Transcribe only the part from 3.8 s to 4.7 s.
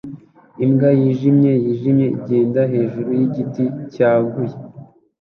cyaguye